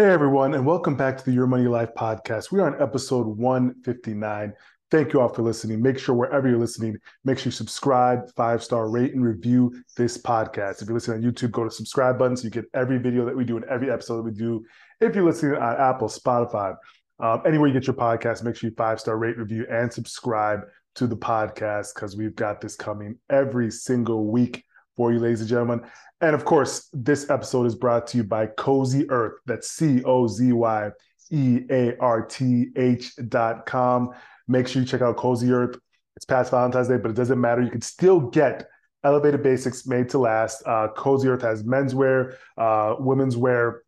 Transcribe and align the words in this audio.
Hey 0.00 0.06
everyone, 0.06 0.54
and 0.54 0.64
welcome 0.64 0.96
back 0.96 1.18
to 1.18 1.24
the 1.26 1.32
Your 1.32 1.46
Money 1.46 1.66
Life 1.66 1.90
podcast. 1.94 2.50
We 2.50 2.58
are 2.60 2.74
on 2.74 2.80
episode 2.80 3.26
159. 3.26 4.54
Thank 4.90 5.12
you 5.12 5.20
all 5.20 5.28
for 5.28 5.42
listening. 5.42 5.82
Make 5.82 5.98
sure 5.98 6.14
wherever 6.14 6.48
you're 6.48 6.56
listening, 6.56 6.96
make 7.22 7.36
sure 7.36 7.48
you 7.48 7.50
subscribe, 7.50 8.20
five 8.34 8.64
star 8.64 8.88
rate, 8.88 9.12
and 9.12 9.22
review 9.22 9.70
this 9.98 10.16
podcast. 10.16 10.80
If 10.80 10.88
you're 10.88 10.94
listening 10.94 11.22
on 11.22 11.30
YouTube, 11.30 11.50
go 11.50 11.64
to 11.64 11.70
subscribe 11.70 12.18
button 12.18 12.34
so 12.34 12.44
you 12.44 12.50
get 12.50 12.64
every 12.72 12.96
video 12.96 13.26
that 13.26 13.36
we 13.36 13.44
do 13.44 13.58
and 13.58 13.66
every 13.66 13.90
episode 13.90 14.16
that 14.16 14.22
we 14.22 14.30
do. 14.30 14.64
If 15.02 15.14
you're 15.14 15.22
listening 15.26 15.60
on 15.60 15.76
Apple, 15.76 16.08
Spotify, 16.08 16.76
um, 17.18 17.42
anywhere 17.44 17.68
you 17.68 17.74
get 17.74 17.86
your 17.86 17.94
podcast, 17.94 18.42
make 18.42 18.56
sure 18.56 18.70
you 18.70 18.76
five 18.76 19.00
star 19.00 19.18
rate, 19.18 19.36
review, 19.36 19.66
and 19.70 19.92
subscribe 19.92 20.60
to 20.94 21.08
the 21.08 21.16
podcast 21.16 21.94
because 21.94 22.16
we've 22.16 22.36
got 22.36 22.62
this 22.62 22.74
coming 22.74 23.18
every 23.28 23.70
single 23.70 24.28
week 24.28 24.64
for 24.96 25.12
you, 25.12 25.18
ladies 25.18 25.40
and 25.40 25.48
gentlemen. 25.48 25.82
And 26.20 26.34
of 26.34 26.44
course, 26.44 26.88
this 26.92 27.30
episode 27.30 27.66
is 27.66 27.74
brought 27.74 28.06
to 28.08 28.18
you 28.18 28.24
by 28.24 28.46
Cozy 28.46 29.08
Earth. 29.10 29.34
That's 29.46 29.70
C 29.70 30.02
O 30.04 30.26
Z 30.26 30.52
Y 30.52 30.90
E 31.30 31.60
A 31.70 31.96
R 31.98 32.26
T 32.26 32.66
H 32.76 33.14
dot 33.28 33.66
com. 33.66 34.10
Make 34.48 34.68
sure 34.68 34.82
you 34.82 34.88
check 34.88 35.02
out 35.02 35.16
Cozy 35.16 35.50
Earth. 35.52 35.78
It's 36.16 36.24
past 36.24 36.50
Valentine's 36.50 36.88
Day, 36.88 36.98
but 36.98 37.10
it 37.10 37.16
doesn't 37.16 37.40
matter. 37.40 37.62
You 37.62 37.70
can 37.70 37.80
still 37.80 38.20
get 38.20 38.66
elevated 39.04 39.42
basics 39.42 39.86
made 39.86 40.08
to 40.10 40.18
last. 40.18 40.62
Uh, 40.66 40.88
Cozy 40.88 41.28
Earth 41.28 41.42
has 41.42 41.62
menswear, 41.62 42.34
uh, 42.58 42.96
women's 42.98 43.36
wear, 43.36 43.82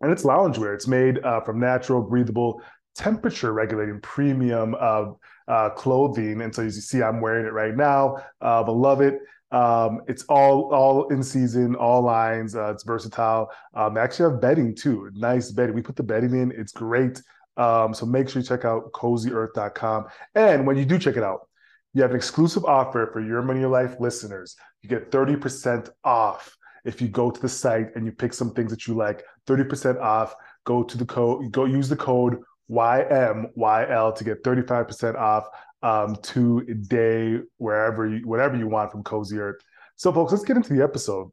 and 0.00 0.12
it's 0.12 0.22
loungewear. 0.22 0.74
It's 0.74 0.86
made 0.86 1.24
uh, 1.24 1.40
from 1.40 1.58
natural, 1.58 2.02
breathable, 2.02 2.62
temperature 2.94 3.52
regulating 3.52 4.00
premium 4.00 4.76
uh, 4.78 5.06
uh, 5.48 5.70
clothing. 5.70 6.42
And 6.42 6.54
so 6.54 6.62
as 6.62 6.76
you 6.76 6.82
see, 6.82 7.02
I'm 7.02 7.20
wearing 7.20 7.46
it 7.46 7.52
right 7.52 7.74
now. 7.74 8.18
Uh, 8.40 8.62
but 8.62 8.72
love 8.72 9.00
it. 9.00 9.18
Um, 9.52 10.00
it's 10.08 10.24
all 10.24 10.74
all 10.74 11.08
in 11.08 11.22
season, 11.22 11.74
all 11.76 12.02
lines. 12.02 12.56
Uh, 12.56 12.72
it's 12.72 12.84
versatile. 12.84 13.50
Um, 13.74 13.96
actually 13.96 14.30
have 14.30 14.40
bedding 14.40 14.74
too. 14.74 15.10
Nice 15.14 15.50
bedding. 15.50 15.74
We 15.74 15.82
put 15.82 15.96
the 15.96 16.02
bedding 16.02 16.34
in. 16.34 16.52
It's 16.52 16.72
great. 16.72 17.22
Um, 17.56 17.94
so 17.94 18.06
make 18.06 18.28
sure 18.28 18.42
you 18.42 18.48
check 18.48 18.64
out 18.64 18.92
cozyearth.com. 18.92 20.06
And 20.34 20.66
when 20.66 20.76
you 20.76 20.84
do 20.84 20.98
check 20.98 21.16
it 21.16 21.22
out, 21.22 21.48
you 21.94 22.02
have 22.02 22.10
an 22.10 22.16
exclusive 22.16 22.64
offer 22.64 23.08
for 23.12 23.20
your 23.20 23.40
money 23.42 23.60
your 23.60 23.70
life 23.70 23.98
listeners. 23.98 24.56
You 24.82 24.88
get 24.90 25.10
30% 25.10 25.88
off 26.04 26.54
if 26.84 27.00
you 27.00 27.08
go 27.08 27.30
to 27.30 27.40
the 27.40 27.48
site 27.48 27.96
and 27.96 28.04
you 28.04 28.12
pick 28.12 28.34
some 28.34 28.52
things 28.52 28.70
that 28.70 28.86
you 28.86 28.94
like. 28.94 29.24
30% 29.46 30.00
off. 30.00 30.34
Go 30.64 30.82
to 30.82 30.98
the 30.98 31.06
code, 31.06 31.50
go 31.52 31.64
use 31.64 31.88
the 31.88 31.96
code 31.96 32.42
YMYL 32.70 34.16
to 34.16 34.24
get 34.24 34.42
35% 34.42 35.14
off 35.14 35.48
um, 35.82 36.16
today, 36.16 37.38
wherever 37.58 38.08
you, 38.08 38.26
whatever 38.26 38.56
you 38.56 38.68
want 38.68 38.92
from 38.92 39.02
Cozy 39.02 39.38
Earth. 39.38 39.60
So, 39.96 40.12
folks, 40.12 40.32
let's 40.32 40.44
get 40.44 40.56
into 40.56 40.74
the 40.74 40.82
episode. 40.82 41.30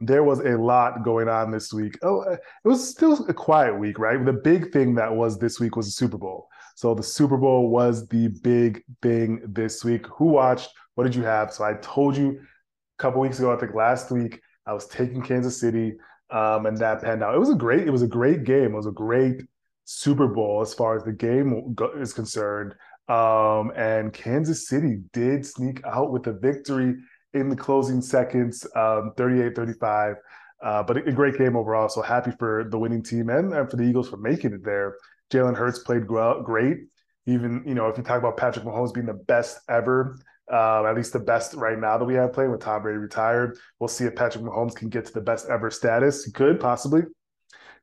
There 0.00 0.24
was 0.24 0.40
a 0.40 0.58
lot 0.58 1.04
going 1.04 1.28
on 1.28 1.50
this 1.50 1.72
week. 1.72 1.96
Oh, 2.02 2.22
it 2.22 2.40
was 2.64 2.88
still 2.88 3.24
a 3.28 3.34
quiet 3.34 3.78
week, 3.78 3.98
right? 3.98 4.24
The 4.24 4.32
big 4.32 4.72
thing 4.72 4.96
that 4.96 5.14
was 5.14 5.38
this 5.38 5.60
week 5.60 5.76
was 5.76 5.86
the 5.86 5.92
Super 5.92 6.18
Bowl. 6.18 6.48
So 6.74 6.94
the 6.94 7.02
Super 7.02 7.36
Bowl 7.36 7.68
was 7.68 8.08
the 8.08 8.28
big 8.42 8.82
thing 9.00 9.40
this 9.46 9.84
week. 9.84 10.06
Who 10.06 10.26
watched? 10.26 10.70
What 10.94 11.04
did 11.04 11.14
you 11.14 11.22
have? 11.22 11.52
So 11.52 11.64
I 11.64 11.74
told 11.74 12.16
you 12.16 12.30
a 12.30 13.02
couple 13.02 13.20
weeks 13.20 13.38
ago, 13.38 13.52
I 13.52 13.56
think 13.56 13.74
last 13.74 14.10
week, 14.10 14.40
I 14.66 14.72
was 14.72 14.86
taking 14.86 15.22
Kansas 15.22 15.58
City, 15.58 15.94
um, 16.30 16.66
and 16.66 16.76
that 16.78 17.02
panned 17.02 17.22
out. 17.22 17.34
It 17.34 17.38
was 17.38 17.50
a 17.50 17.54
great, 17.54 17.86
it 17.86 17.90
was 17.90 18.02
a 18.02 18.08
great 18.08 18.44
game. 18.44 18.72
It 18.72 18.76
was 18.76 18.86
a 18.86 18.92
great 18.92 19.42
Super 19.84 20.28
Bowl 20.28 20.60
as 20.62 20.74
far 20.74 20.96
as 20.96 21.04
the 21.04 21.12
game 21.12 21.76
is 21.98 22.12
concerned. 22.12 22.74
Um, 23.08 23.72
and 23.76 24.12
Kansas 24.12 24.68
City 24.68 25.00
did 25.12 25.44
sneak 25.44 25.84
out 25.84 26.12
with 26.12 26.26
a 26.26 26.32
victory 26.32 26.94
in 27.34 27.48
the 27.48 27.56
closing 27.56 28.00
seconds, 28.00 28.66
um, 28.76 29.12
38 29.16 29.54
35. 29.56 30.16
Uh, 30.62 30.82
but 30.82 30.96
a 30.96 31.12
great 31.12 31.36
game 31.36 31.56
overall. 31.56 31.88
So 31.88 32.02
happy 32.02 32.30
for 32.38 32.64
the 32.70 32.78
winning 32.78 33.02
team 33.02 33.30
and, 33.30 33.52
and 33.52 33.68
for 33.68 33.76
the 33.76 33.82
Eagles 33.82 34.08
for 34.08 34.16
making 34.18 34.52
it 34.52 34.64
there. 34.64 34.96
Jalen 35.32 35.56
Hurts 35.56 35.80
played 35.80 36.06
great. 36.06 36.78
Even, 37.26 37.62
you 37.66 37.74
know, 37.74 37.88
if 37.88 37.98
you 37.98 38.04
talk 38.04 38.18
about 38.18 38.36
Patrick 38.36 38.64
Mahomes 38.64 38.94
being 38.94 39.06
the 39.06 39.14
best 39.14 39.58
ever, 39.68 40.18
uh, 40.52 40.84
at 40.84 40.94
least 40.94 41.12
the 41.12 41.18
best 41.18 41.54
right 41.54 41.78
now 41.78 41.98
that 41.98 42.04
we 42.04 42.14
have 42.14 42.32
playing 42.32 42.50
with 42.50 42.60
Tom 42.60 42.82
Brady 42.82 42.98
retired. 42.98 43.58
We'll 43.78 43.88
see 43.88 44.04
if 44.04 44.14
Patrick 44.14 44.44
Mahomes 44.44 44.74
can 44.74 44.88
get 44.88 45.06
to 45.06 45.12
the 45.12 45.20
best 45.20 45.48
ever 45.48 45.70
status. 45.70 46.24
He 46.24 46.32
could 46.32 46.60
possibly. 46.60 47.02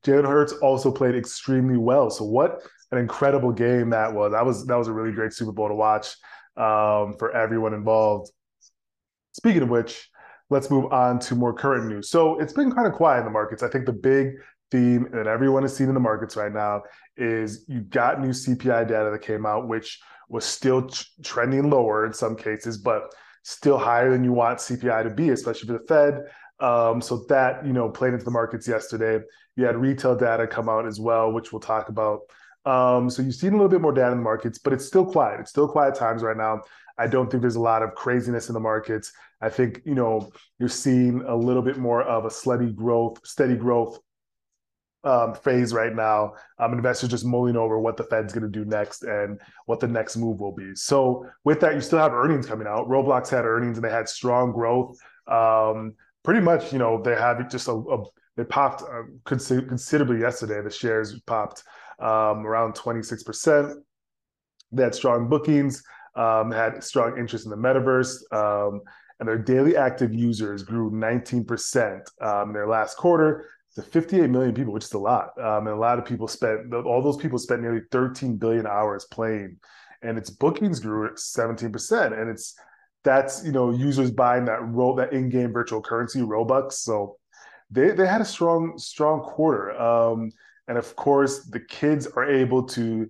Jalen 0.06 0.28
Hurts 0.28 0.54
also 0.54 0.92
played 0.92 1.16
extremely 1.16 1.78
well. 1.78 2.10
So 2.10 2.24
what 2.24 2.62
an 2.92 2.98
incredible 2.98 3.52
game 3.52 3.90
that 3.92 4.14
was. 4.14 4.32
That 4.32 4.46
was 4.46 4.66
that 4.66 4.78
was 4.78 4.88
a 4.88 4.94
really 4.94 5.12
great 5.12 5.34
Super 5.34 5.52
Bowl 5.52 5.68
to 5.68 5.76
watch 5.76 6.16
um, 6.58 7.16
for 7.18 7.32
everyone 7.36 7.74
involved. 7.74 8.32
Speaking 9.34 9.62
of 9.62 9.70
which, 9.70 10.10
let's 10.50 10.70
move 10.70 10.92
on 10.92 11.20
to 11.20 11.36
more 11.36 11.54
current 11.54 11.88
news. 11.88 12.10
So 12.10 12.40
it's 12.40 12.54
been 12.54 12.72
kind 12.72 12.88
of 12.88 12.94
quiet 12.94 13.20
in 13.20 13.26
the 13.26 13.32
markets. 13.32 13.64
I 13.64 13.70
think 13.70 13.86
the 13.86 13.94
big 13.94 14.34
theme 14.72 15.08
that 15.14 15.28
everyone 15.28 15.64
is 15.64 15.76
seeing 15.76 15.90
in 15.90 15.94
the 15.94 16.00
markets 16.00 16.36
right 16.36 16.54
now 16.54 16.84
is 17.18 17.66
you 17.68 17.82
got 17.82 18.22
new 18.22 18.30
CPI 18.30 18.88
data 18.88 19.10
that 19.12 19.22
came 19.22 19.46
out, 19.46 19.68
which 19.68 20.00
was 20.30 20.46
still 20.46 20.88
t- 20.88 21.06
trending 21.24 21.70
lower 21.70 22.06
in 22.06 22.14
some 22.14 22.36
cases, 22.36 22.78
but 22.78 23.14
still 23.44 23.78
higher 23.78 24.12
than 24.12 24.24
you 24.24 24.32
want 24.32 24.60
CPI 24.60 25.04
to 25.04 25.10
be, 25.10 25.30
especially 25.30 25.68
for 25.68 25.74
the 25.74 25.88
Fed. 25.88 26.24
Um, 26.62 27.02
so 27.02 27.26
that 27.30 27.66
you 27.66 27.74
know 27.74 27.90
played 27.90 28.14
into 28.14 28.26
the 28.26 28.32
markets 28.32 28.68
yesterday. 28.68 29.24
You 29.56 29.66
had 29.66 29.78
retail 29.78 30.16
data 30.16 30.48
come 30.48 30.70
out 30.70 30.86
as 30.86 31.00
well, 31.00 31.32
which 31.32 31.52
we'll 31.52 31.62
talk 31.62 31.90
about. 31.90 32.22
Um, 32.66 33.10
so 33.10 33.22
you've 33.22 33.36
seen 33.36 33.54
a 33.54 33.56
little 33.56 33.70
bit 33.70 33.82
more 33.82 33.94
data 33.94 34.12
in 34.12 34.18
the 34.18 34.24
markets, 34.24 34.60
but 34.60 34.74
it's 34.74 34.86
still 34.86 35.06
quiet. 35.06 35.40
It's 35.40 35.50
still 35.50 35.68
quiet 35.68 35.96
times 35.96 36.22
right 36.22 36.38
now. 36.38 36.62
I 36.98 37.08
don't 37.08 37.32
think 37.32 37.42
there's 37.42 37.56
a 37.56 37.62
lot 37.62 37.82
of 37.82 37.96
craziness 37.96 38.50
in 38.50 38.54
the 38.54 38.60
markets. 38.60 39.14
I 39.42 39.50
think 39.50 39.82
you 39.86 39.96
know 39.96 40.32
you're 40.60 40.70
seeing 40.70 41.22
a 41.22 41.36
little 41.36 41.62
bit 41.62 41.78
more 41.78 42.04
of 42.04 42.26
a 42.26 42.30
steady 42.30 42.72
growth, 42.72 43.26
steady 43.26 43.56
growth 43.56 44.00
um, 45.04 45.34
phase 45.34 45.74
right 45.74 45.96
now. 45.96 46.34
Um, 46.58 46.74
investors 46.74 47.10
just 47.10 47.26
mulling 47.26 47.56
over 47.56 47.80
what 47.80 47.98
the 47.98 48.04
Fed's 48.04 48.34
going 48.34 48.44
to 48.44 48.50
do 48.50 48.66
next 48.66 49.04
and 49.04 49.40
what 49.66 49.80
the 49.80 49.88
next 49.88 50.18
move 50.18 50.40
will 50.40 50.52
be. 50.52 50.76
So 50.76 51.26
with 51.44 51.62
that, 51.62 51.74
you 51.76 51.82
still 51.82 52.00
have 52.00 52.14
earnings 52.14 52.46
coming 52.46 52.68
out. 52.68 52.90
Roblox 52.90 53.30
had 53.30 53.46
earnings 53.46 53.78
and 53.78 53.86
they 53.86 53.92
had 53.92 54.10
strong 54.10 54.52
growth. 54.52 55.00
Um, 55.28 55.94
pretty 56.24 56.42
much, 56.42 56.72
you 56.74 56.80
know, 56.80 57.02
they 57.02 57.16
have 57.16 57.50
just 57.50 57.68
a, 57.68 57.74
a 57.74 58.04
they 58.40 58.46
popped 58.46 58.84
uh, 58.84 59.04
considerably 59.26 60.22
yesterday. 60.22 60.62
The 60.62 60.70
shares 60.70 61.20
popped 61.28 61.64
um, 62.00 62.48
around 62.48 62.74
26%. 62.74 63.74
They 64.72 64.84
had 64.84 64.96
strong 64.96 65.28
bookings, 65.28 65.84
um, 66.16 66.50
had 66.50 66.82
strong 66.82 67.18
interest 67.18 67.46
in 67.46 67.52
the 67.52 67.58
metaverse, 67.58 68.22
um, 68.34 68.82
and 69.20 69.28
their 69.28 69.38
daily 69.38 69.76
active 69.76 70.14
users 70.14 70.64
grew 70.64 70.90
19% 70.90 72.02
um, 72.22 72.50
in 72.50 72.54
their 72.54 72.70
last 72.70 72.96
quarter 72.96 73.50
to 73.76 73.82
58 73.82 74.30
million 74.30 74.54
people, 74.54 74.72
which 74.72 74.86
is 74.86 74.94
a 74.94 74.98
lot. 74.98 75.32
Um, 75.38 75.68
and 75.68 75.76
a 75.76 75.80
lot 75.80 76.00
of 76.00 76.06
people 76.06 76.30
spent, 76.30 76.74
all 76.74 77.02
those 77.02 77.18
people 77.18 77.40
spent 77.40 77.62
nearly 77.62 77.82
13 77.92 78.38
billion 78.38 78.66
hours 78.66 79.06
playing, 79.12 79.58
and 80.02 80.18
its 80.18 80.30
bookings 80.30 80.80
grew 80.80 81.08
at 81.08 81.16
17%. 81.16 82.20
And 82.20 82.30
it's 82.30 82.56
that's 83.04 83.46
you 83.46 83.52
know 83.52 83.72
users 83.72 84.12
buying 84.12 84.46
that 84.46 84.66
role 84.68 84.96
that 84.96 85.14
in-game 85.14 85.52
virtual 85.52 85.82
currency 85.82 86.20
Robux. 86.20 86.74
So 86.74 87.18
they 87.70 87.92
they 87.92 88.08
had 88.08 88.22
a 88.22 88.26
strong 88.26 88.78
strong 88.78 89.22
quarter. 89.22 89.80
Um, 89.80 90.32
and 90.68 90.78
of 90.78 90.96
course, 90.96 91.46
the 91.46 91.60
kids 91.60 92.08
are 92.08 92.30
able 92.30 92.64
to 92.64 93.10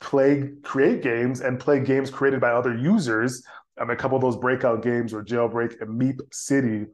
play, 0.00 0.50
create 0.62 1.02
games 1.02 1.40
and 1.40 1.58
play 1.58 1.80
games 1.80 2.10
created 2.10 2.40
by 2.40 2.50
other 2.50 2.76
users. 2.76 3.42
Mean, 3.78 3.90
a 3.90 3.96
couple 3.96 4.16
of 4.16 4.22
those 4.22 4.36
breakout 4.36 4.82
games 4.82 5.12
were 5.12 5.24
Jailbreak 5.24 5.80
and 5.80 6.00
Meep 6.00 6.18
City. 6.32 6.86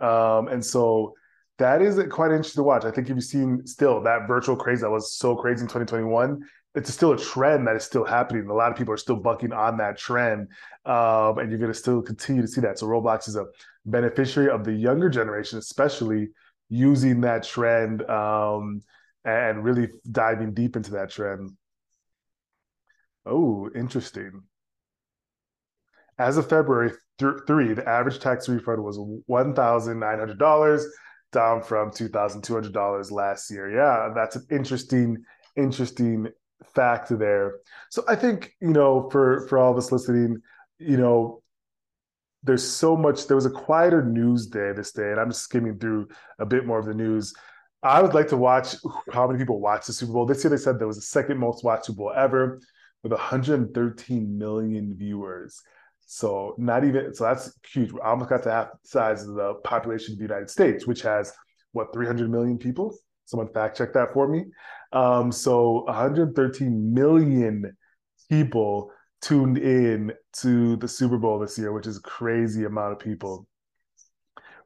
Um, 0.00 0.48
and 0.48 0.64
so 0.64 1.12
that 1.58 1.82
is 1.82 2.00
quite 2.10 2.30
interesting 2.30 2.60
to 2.60 2.64
watch. 2.64 2.84
I 2.84 2.90
think 2.90 3.08
if 3.08 3.14
you've 3.14 3.24
seen 3.24 3.66
still 3.66 4.02
that 4.02 4.26
virtual 4.26 4.56
craze 4.56 4.80
that 4.80 4.90
was 4.90 5.14
so 5.14 5.36
crazy 5.36 5.62
in 5.62 5.68
2021, 5.68 6.40
it's 6.74 6.92
still 6.92 7.12
a 7.12 7.18
trend 7.18 7.66
that 7.66 7.76
is 7.76 7.84
still 7.84 8.04
happening. 8.04 8.48
A 8.48 8.54
lot 8.54 8.70
of 8.72 8.78
people 8.78 8.94
are 8.94 8.98
still 8.98 9.16
bucking 9.16 9.52
on 9.52 9.76
that 9.76 9.98
trend, 9.98 10.48
um, 10.86 11.38
and 11.38 11.50
you're 11.50 11.58
going 11.58 11.72
to 11.72 11.78
still 11.78 12.00
continue 12.00 12.40
to 12.40 12.48
see 12.48 12.62
that. 12.62 12.78
So 12.78 12.86
Roblox 12.86 13.28
is 13.28 13.36
a 13.36 13.46
beneficiary 13.84 14.48
of 14.48 14.64
the 14.64 14.72
younger 14.72 15.10
generation, 15.10 15.58
especially 15.58 16.28
using 16.70 17.20
that 17.20 17.44
trend 17.44 18.02
um, 18.08 18.80
and 19.24 19.62
really 19.62 19.88
diving 20.10 20.54
deep 20.54 20.76
into 20.76 20.92
that 20.92 21.10
trend. 21.10 21.50
Oh, 23.26 23.68
interesting. 23.74 24.42
As 26.18 26.38
of 26.38 26.48
February 26.48 26.92
th- 27.18 27.34
3, 27.46 27.74
the 27.74 27.88
average 27.88 28.18
tax 28.18 28.48
refund 28.48 28.82
was 28.82 28.98
$1,900. 28.98 30.84
down 31.32 31.62
from 31.62 31.90
$2,200 31.90 33.10
last 33.10 33.50
year. 33.50 33.74
Yeah, 33.74 34.12
that's 34.14 34.36
an 34.36 34.46
interesting, 34.50 35.24
interesting 35.56 36.28
fact 36.74 37.16
there. 37.18 37.56
So 37.90 38.04
I 38.08 38.16
think, 38.16 38.54
you 38.60 38.72
know, 38.72 39.08
for 39.10 39.46
for 39.48 39.58
all 39.58 39.72
of 39.72 39.78
us 39.78 39.92
listening, 39.92 40.40
you 40.78 40.96
know, 40.96 41.42
there's 42.42 42.68
so 42.68 42.96
much 42.96 43.26
there 43.26 43.36
was 43.36 43.46
a 43.46 43.50
quieter 43.50 44.04
news 44.04 44.46
day 44.46 44.72
this 44.72 44.92
day 44.92 45.10
and 45.10 45.20
I'm 45.20 45.30
just 45.30 45.42
skimming 45.42 45.78
through 45.78 46.08
a 46.38 46.46
bit 46.46 46.66
more 46.66 46.78
of 46.78 46.86
the 46.86 46.94
news. 46.94 47.34
I 47.82 48.00
would 48.00 48.14
like 48.14 48.28
to 48.28 48.36
watch 48.36 48.76
how 49.12 49.26
many 49.26 49.38
people 49.38 49.60
watch 49.60 49.86
the 49.86 49.92
Super 49.92 50.12
Bowl. 50.12 50.26
This 50.26 50.44
year 50.44 50.50
they 50.50 50.56
said 50.56 50.78
there 50.78 50.86
was 50.86 50.96
the 50.96 51.02
second 51.02 51.38
most 51.38 51.64
watched 51.64 51.86
Super 51.86 51.98
Bowl 51.98 52.12
ever 52.16 52.60
with 53.02 53.12
113 53.12 54.38
million 54.38 54.94
viewers. 54.96 55.60
So 56.06 56.54
not 56.58 56.84
even 56.84 57.14
so 57.14 57.24
that's 57.24 57.58
huge. 57.66 57.92
I 58.04 58.10
almost 58.10 58.30
got 58.30 58.42
to 58.44 58.50
half 58.50 58.72
the 58.72 58.88
size 58.88 59.26
of 59.26 59.34
the 59.34 59.54
population 59.64 60.12
of 60.12 60.18
the 60.18 60.24
United 60.24 60.50
States, 60.50 60.86
which 60.86 61.02
has 61.02 61.32
what 61.72 61.92
300 61.92 62.30
million 62.30 62.58
people. 62.58 62.96
Someone 63.24 63.52
fact 63.52 63.78
check 63.78 63.92
that 63.94 64.12
for 64.12 64.28
me. 64.28 64.44
Um, 64.92 65.32
so 65.32 65.84
113 65.84 66.94
million 66.94 67.76
people 68.28 68.90
tuned 69.20 69.58
in 69.58 70.12
to 70.40 70.76
the 70.76 70.88
Super 70.88 71.18
Bowl 71.18 71.38
this 71.38 71.58
year, 71.58 71.72
which 71.72 71.86
is 71.86 71.98
a 71.98 72.02
crazy 72.02 72.64
amount 72.64 72.92
of 72.92 72.98
people. 72.98 73.46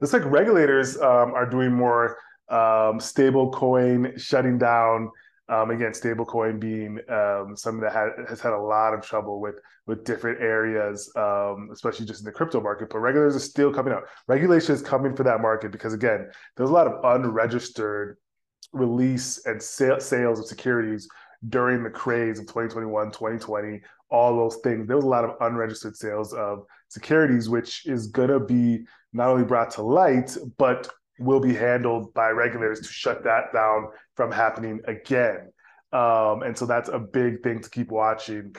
Looks 0.01 0.13
like 0.13 0.25
regulators 0.25 0.97
um, 0.99 1.35
are 1.35 1.49
doing 1.49 1.73
more 1.73 2.19
um, 2.49 3.01
stable 3.01 3.51
coin 3.51 4.13
shutting 4.17 4.59
down 4.59 5.11
um, 5.49 5.71
again, 5.71 5.93
stablecoin 5.93 6.59
being 6.59 6.99
um, 7.09 7.57
something 7.57 7.81
that 7.81 7.93
ha- 7.93 8.25
has 8.29 8.41
had 8.41 8.53
a 8.53 8.59
lot 8.59 8.95
of 8.95 9.03
trouble 9.03 9.41
with 9.41 9.57
with 9.87 10.05
different 10.05 10.41
areas, 10.41 11.11
um, 11.15 11.69
especially 11.73 12.05
just 12.05 12.21
in 12.21 12.25
the 12.25 12.33
crypto 12.33 12.61
market. 12.61 12.89
But 12.91 12.99
regulators 12.99 13.37
are 13.37 13.41
still 13.41 13.73
coming 13.73 13.93
out. 13.93 14.05
Regulation 14.27 14.75
is 14.75 14.83
coming 14.83 15.15
for 15.15 15.23
that 15.23 15.41
market 15.41 15.71
because 15.71 15.95
again, 15.95 16.29
there's 16.57 16.71
a 16.71 16.73
lot 16.73 16.89
of 16.89 17.05
unregistered 17.05 18.17
release 18.73 19.45
and 19.47 19.63
sale- 19.63 20.01
sales 20.01 20.39
of 20.39 20.47
securities 20.47 21.09
during 21.49 21.83
the 21.83 21.91
craze 21.91 22.39
of 22.39 22.47
2021, 22.47 23.11
2020, 23.11 23.83
all 24.11 24.37
those 24.37 24.57
things. 24.57 24.87
There 24.87 24.97
was 24.97 25.05
a 25.05 25.09
lot 25.09 25.25
of 25.25 25.37
unregistered 25.41 25.97
sales 25.97 26.33
of 26.33 26.65
securities, 26.89 27.49
which 27.49 27.87
is 27.87 28.09
going 28.09 28.29
to 28.29 28.41
be 28.41 28.87
not 29.13 29.29
only 29.29 29.45
brought 29.45 29.71
to 29.73 29.83
light, 29.83 30.37
but 30.59 30.89
will 31.19 31.41
be 31.41 31.55
handled 31.55 32.13
by 32.15 32.31
regulators 32.31 32.81
to 32.81 32.89
shut 32.89 33.25
that 33.25 33.53
down 33.53 33.89
from 34.15 34.31
happening 34.31 34.81
again. 34.87 35.51
Um, 35.93 36.43
and 36.43 36.57
so 36.57 36.67
that's 36.67 36.89
a 36.89 36.99
big 36.99 37.43
thing 37.43 37.61
to 37.61 37.71
keep 37.71 37.91
watching. 37.91 38.55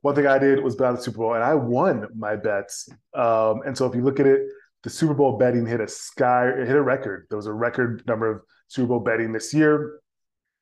One 0.00 0.14
thing 0.14 0.26
I 0.26 0.38
did 0.38 0.62
was 0.62 0.76
bet 0.76 0.88
on 0.88 0.94
the 0.94 1.02
Super 1.02 1.18
Bowl, 1.18 1.34
and 1.34 1.42
I 1.42 1.54
won 1.54 2.06
my 2.16 2.36
bets. 2.36 2.88
Um, 3.14 3.62
and 3.66 3.76
so 3.76 3.86
if 3.86 3.94
you 3.94 4.02
look 4.02 4.20
at 4.20 4.26
it, 4.26 4.42
the 4.84 4.90
Super 4.90 5.14
Bowl 5.14 5.38
betting 5.38 5.66
hit 5.66 5.80
a 5.80 5.88
sky, 5.88 6.52
hit 6.56 6.76
a 6.76 6.82
record. 6.82 7.26
There 7.30 7.36
was 7.36 7.46
a 7.46 7.52
record 7.52 8.02
number 8.06 8.30
of 8.30 8.42
Super 8.68 8.88
Bowl 8.88 9.00
betting 9.00 9.32
this 9.32 9.52
year, 9.52 10.00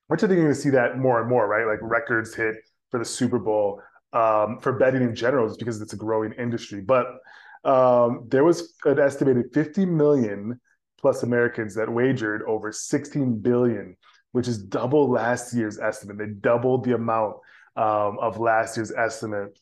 which 0.09 0.23
I 0.23 0.27
think 0.27 0.37
you're 0.37 0.47
going 0.47 0.55
to 0.55 0.61
see 0.61 0.71
that 0.71 0.99
more 0.99 1.21
and 1.21 1.29
more, 1.29 1.47
right? 1.47 1.67
Like 1.67 1.81
records 1.83 2.35
hit 2.35 2.57
for 2.91 2.99
the 2.99 3.05
Super 3.05 3.39
Bowl 3.39 3.83
um, 4.13 4.59
for 4.61 4.73
betting 4.73 5.03
in 5.03 5.15
general, 5.15 5.49
just 5.49 5.59
because 5.59 5.81
it's 5.81 5.93
a 5.93 5.97
growing 5.97 6.33
industry. 6.33 6.81
But 6.81 7.07
um, 7.65 8.27
there 8.29 8.45
was 8.45 8.75
an 8.85 8.99
estimated 8.99 9.47
50 9.53 9.87
million 9.87 10.61
plus 10.99 11.23
Americans 11.23 11.75
that 11.75 11.93
wagered 11.93 12.43
over 12.47 12.73
16 12.73 13.41
billion, 13.41 13.97
which 14.33 14.49
is 14.49 14.59
double 14.59 15.11
last 15.11 15.55
year's 15.55 15.79
estimate. 15.79 16.19
They 16.19 16.29
doubled 16.41 16.85
the 16.85 16.95
amount 16.95 17.37
um, 17.77 18.19
of 18.21 18.39
last 18.39 18.77
year's 18.77 18.93
estimate. 18.93 19.59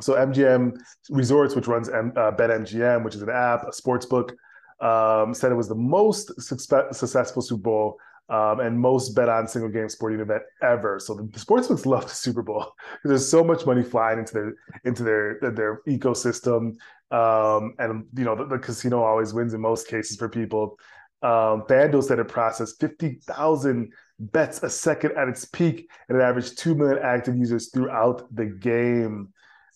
So 0.00 0.14
MGM 0.14 0.78
Resorts, 1.10 1.54
which 1.54 1.66
runs 1.66 1.88
M- 1.88 2.12
uh, 2.16 2.32
BetMGM, 2.32 3.04
which 3.04 3.14
is 3.14 3.22
an 3.22 3.30
app, 3.30 3.66
a 3.68 3.72
sports 3.72 4.06
book, 4.06 4.34
um, 4.80 5.34
said 5.34 5.50
it 5.50 5.56
was 5.56 5.68
the 5.68 5.74
most 5.74 6.40
successful 6.40 7.42
Super 7.42 7.62
Bowl 7.62 7.98
um, 8.30 8.60
and 8.60 8.78
most 8.78 9.14
bet 9.14 9.28
on 9.28 9.48
single 9.48 9.70
game 9.70 9.88
sporting 9.88 10.20
event 10.20 10.42
ever. 10.62 10.98
So 11.00 11.14
the, 11.14 11.22
the 11.22 11.38
sportsbooks 11.38 11.86
love 11.86 12.04
the 12.04 12.14
Super 12.14 12.42
Bowl 12.42 12.74
because 12.92 12.98
there's 13.04 13.30
so 13.30 13.42
much 13.42 13.66
money 13.66 13.82
flying 13.82 14.18
into 14.18 14.34
their 14.34 14.54
into 14.84 15.02
their 15.02 15.38
their, 15.40 15.80
ecosystem. 15.88 16.76
Um, 17.10 17.74
and 17.78 18.04
you 18.14 18.24
know 18.24 18.34
the, 18.34 18.44
the, 18.44 18.58
casino 18.58 19.02
always 19.02 19.32
wins 19.32 19.54
in 19.54 19.60
most 19.60 19.88
cases 19.88 20.16
for 20.16 20.28
people. 20.28 20.78
Um, 21.22 21.64
FanDuel 21.68 22.04
said 22.04 22.20
it 22.20 22.28
processed 22.28 22.78
50,000 22.80 23.92
bets 24.20 24.62
a 24.62 24.70
second 24.70 25.16
at 25.16 25.26
its 25.26 25.44
peak 25.46 25.90
and 26.08 26.18
it 26.18 26.22
averaged 26.22 26.58
2 26.58 26.76
million 26.76 27.00
active 27.02 27.36
users 27.36 27.70
throughout 27.70 28.22
the 28.36 28.46
game. 28.46 29.32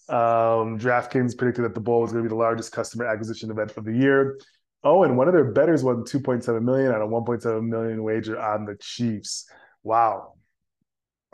Um, 0.09 0.79
DraftKings 0.79 1.37
predicted 1.37 1.65
that 1.65 1.75
the 1.75 1.81
Bowl 1.81 2.03
was 2.03 2.13
going 2.13 2.23
to 2.23 2.29
be 2.29 2.33
the 2.33 2.39
largest 2.39 2.73
customer 2.73 3.07
acquisition 3.07 3.51
event 3.51 3.77
of 3.77 3.85
the 3.85 3.97
year. 3.97 4.39
Oh, 4.85 5.05
and 5.05 5.17
one 5.17 5.29
of 5.29 5.35
their 5.35 5.53
bettors 5.53 5.85
won 5.85 6.03
2.7 6.05 6.63
million 6.63 6.93
on 6.93 7.01
a 7.01 7.07
1.7 7.07 7.67
million 7.67 8.03
wager 8.03 8.41
on 8.41 8.65
the 8.65 8.77
Chiefs. 8.77 9.49
Wow. 9.85 10.35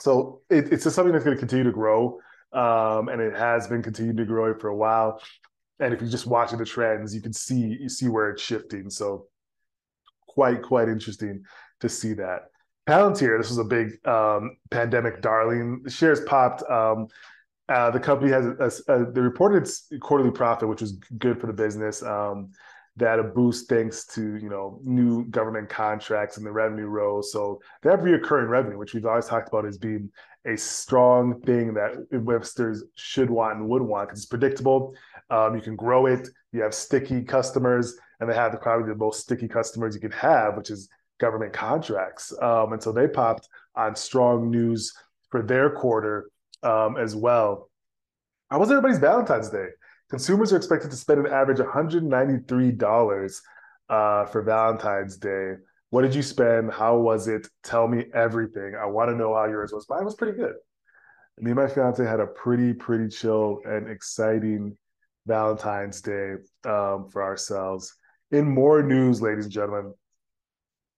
So 0.00 0.42
it, 0.50 0.72
it's 0.72 0.84
just 0.84 0.94
something 0.94 1.12
that's 1.12 1.24
going 1.24 1.36
to 1.36 1.40
continue 1.40 1.64
to 1.64 1.72
grow. 1.72 2.20
Um, 2.52 3.08
and 3.08 3.20
it 3.20 3.34
has 3.34 3.66
been 3.66 3.82
continuing 3.82 4.16
to 4.18 4.24
grow 4.24 4.58
for 4.58 4.68
a 4.68 4.76
while. 4.76 5.20
And 5.80 5.94
if 5.94 6.00
you're 6.00 6.10
just 6.10 6.26
watching 6.26 6.58
the 6.58 6.64
trends, 6.64 7.14
you 7.14 7.20
can 7.20 7.32
see 7.32 7.76
you 7.80 7.88
see 7.88 8.08
where 8.08 8.30
it's 8.30 8.42
shifting. 8.42 8.90
So 8.90 9.26
quite 10.26 10.62
quite 10.62 10.88
interesting 10.88 11.44
to 11.80 11.88
see 11.88 12.14
that. 12.14 12.50
Palantir, 12.88 13.38
this 13.38 13.50
was 13.50 13.58
a 13.58 13.64
big 13.64 14.04
um, 14.06 14.56
pandemic 14.70 15.20
darling. 15.20 15.82
The 15.84 15.90
shares 15.90 16.20
popped. 16.20 16.62
Um, 16.70 17.08
uh, 17.68 17.90
the 17.90 18.00
company 18.00 18.30
has 18.30 18.46
a, 18.88 18.92
a, 18.92 19.04
reported 19.04 19.68
quarterly 20.00 20.30
profit, 20.30 20.68
which 20.68 20.80
was 20.80 20.92
good 21.18 21.40
for 21.40 21.46
the 21.46 21.52
business. 21.52 22.02
Um, 22.02 22.50
that 22.96 23.20
a 23.20 23.22
boost 23.22 23.68
thanks 23.68 24.04
to 24.04 24.36
you 24.36 24.48
know 24.48 24.80
new 24.82 25.24
government 25.26 25.68
contracts 25.68 26.36
and 26.36 26.44
the 26.44 26.50
revenue 26.50 26.86
rose. 26.86 27.32
So 27.32 27.60
have 27.84 28.00
reoccurring 28.00 28.48
revenue, 28.48 28.78
which 28.78 28.94
we've 28.94 29.06
always 29.06 29.26
talked 29.26 29.48
about 29.48 29.66
as 29.66 29.78
being 29.78 30.10
a 30.46 30.56
strong 30.56 31.40
thing 31.42 31.74
that 31.74 31.92
investors 32.10 32.82
should 32.96 33.30
want 33.30 33.58
and 33.58 33.68
would 33.68 33.82
want 33.82 34.08
because 34.08 34.20
it's 34.20 34.26
predictable. 34.26 34.94
Um, 35.30 35.54
you 35.54 35.60
can 35.60 35.76
grow 35.76 36.06
it. 36.06 36.28
You 36.52 36.62
have 36.62 36.74
sticky 36.74 37.22
customers, 37.22 37.96
and 38.20 38.28
they 38.28 38.34
have 38.34 38.52
the, 38.52 38.58
probably 38.58 38.88
the 38.88 38.96
most 38.96 39.20
sticky 39.20 39.46
customers 39.46 39.94
you 39.94 40.00
can 40.00 40.12
have, 40.12 40.56
which 40.56 40.70
is 40.70 40.88
government 41.20 41.52
contracts. 41.52 42.32
Um, 42.40 42.72
and 42.72 42.82
so 42.82 42.92
they 42.92 43.06
popped 43.06 43.48
on 43.76 43.94
strong 43.94 44.50
news 44.50 44.92
for 45.30 45.42
their 45.42 45.70
quarter 45.70 46.30
um, 46.62 46.96
as 46.96 47.14
well. 47.14 47.70
How 48.50 48.58
was 48.58 48.70
everybody's 48.70 48.98
Valentine's 48.98 49.50
Day? 49.50 49.66
Consumers 50.10 50.52
are 50.52 50.56
expected 50.56 50.90
to 50.90 50.96
spend 50.96 51.26
an 51.26 51.32
average 51.32 51.58
$193 51.58 53.40
uh, 53.90 54.24
for 54.26 54.42
Valentine's 54.42 55.16
Day. 55.18 55.54
What 55.90 56.02
did 56.02 56.14
you 56.14 56.22
spend? 56.22 56.72
How 56.72 56.96
was 56.96 57.28
it? 57.28 57.46
Tell 57.62 57.88
me 57.88 58.06
everything. 58.14 58.74
I 58.74 58.86
want 58.86 59.10
to 59.10 59.16
know 59.16 59.34
how 59.34 59.46
yours 59.46 59.72
was. 59.72 59.88
Mine 59.88 60.04
was 60.04 60.14
pretty 60.14 60.36
good. 60.36 60.54
Me 61.38 61.50
and 61.52 61.60
my 61.60 61.68
fiance 61.68 62.04
had 62.04 62.20
a 62.20 62.26
pretty, 62.26 62.72
pretty 62.72 63.08
chill 63.08 63.60
and 63.64 63.88
exciting 63.88 64.76
Valentine's 65.26 66.00
Day 66.00 66.34
um, 66.64 67.08
for 67.10 67.22
ourselves. 67.22 67.94
In 68.30 68.50
more 68.50 68.82
news, 68.82 69.22
ladies 69.22 69.44
and 69.44 69.52
gentlemen, 69.52 69.94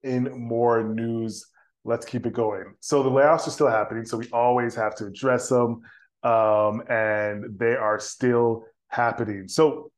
in 0.02 0.30
more 0.32 0.82
news, 0.82 1.46
let's 1.84 2.04
keep 2.04 2.26
it 2.26 2.32
going. 2.32 2.74
So 2.80 3.02
the 3.02 3.10
layoffs 3.10 3.46
are 3.46 3.50
still 3.50 3.68
happening, 3.68 4.04
so 4.04 4.18
we 4.18 4.28
always 4.32 4.74
have 4.74 4.94
to 4.96 5.06
address 5.06 5.48
them, 5.48 5.80
um, 6.22 6.82
and 6.88 7.58
they 7.58 7.74
are 7.74 7.98
still 7.98 8.64
happening. 8.88 9.48
So 9.48 9.90